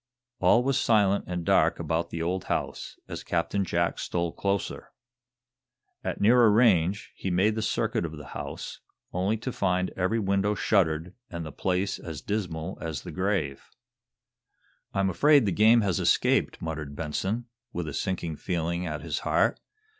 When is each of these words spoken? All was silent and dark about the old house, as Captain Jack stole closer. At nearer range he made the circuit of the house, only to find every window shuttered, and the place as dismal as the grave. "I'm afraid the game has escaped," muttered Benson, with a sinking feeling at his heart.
All 0.39 0.63
was 0.63 0.79
silent 0.79 1.25
and 1.27 1.45
dark 1.45 1.77
about 1.79 2.09
the 2.09 2.23
old 2.23 2.45
house, 2.45 2.97
as 3.07 3.23
Captain 3.23 3.63
Jack 3.63 3.99
stole 3.99 4.31
closer. 4.31 4.89
At 6.03 6.19
nearer 6.19 6.49
range 6.49 7.11
he 7.15 7.29
made 7.29 7.53
the 7.53 7.61
circuit 7.61 8.03
of 8.03 8.17
the 8.17 8.29
house, 8.33 8.79
only 9.13 9.37
to 9.37 9.51
find 9.51 9.91
every 9.91 10.17
window 10.17 10.55
shuttered, 10.55 11.13
and 11.29 11.45
the 11.45 11.51
place 11.51 11.99
as 11.99 12.23
dismal 12.23 12.79
as 12.81 13.03
the 13.03 13.11
grave. 13.11 13.69
"I'm 14.91 15.11
afraid 15.11 15.45
the 15.45 15.51
game 15.51 15.81
has 15.81 15.99
escaped," 15.99 16.63
muttered 16.63 16.95
Benson, 16.95 17.45
with 17.71 17.87
a 17.87 17.93
sinking 17.93 18.37
feeling 18.37 18.87
at 18.87 19.01
his 19.01 19.19
heart. 19.19 19.59